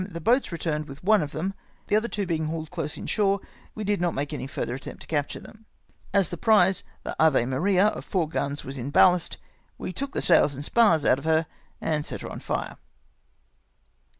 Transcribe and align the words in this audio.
the 0.09 0.19
boats 0.19 0.51
returned 0.51 0.87
with 0.87 1.03
one 1.03 1.21
of 1.21 1.29
them; 1.31 1.53
the 1.85 1.95
other 1.95 2.07
two 2.07 2.25
being 2.25 2.45
hauled 2.47 2.71
close 2.71 2.97
in 2.97 3.05
shore, 3.05 3.39
we 3.75 3.83
did 3.83 4.01
not 4.01 4.15
make 4.15 4.33
any 4.33 4.47
further 4.47 4.73
attempt 4.73 5.03
to 5.03 5.07
capture 5.07 5.39
them. 5.39 5.67
As 6.11 6.29
the 6.29 6.37
prize, 6.37 6.81
the 7.03 7.15
Ave 7.19 7.45
Maria, 7.45 7.85
of 7.89 8.03
four 8.03 8.27
guns, 8.27 8.63
was 8.63 8.79
in 8.79 8.89
ballast, 8.89 9.37
we 9.77 9.93
took 9.93 10.13
the 10.13 10.21
sails 10.23 10.55
and 10.55 10.65
spars 10.65 11.05
out 11.05 11.19
of 11.19 11.25
her, 11.25 11.45
and 11.79 12.03
set 12.03 12.21
her 12.21 12.31
on 12.31 12.39
fire. 12.39 12.77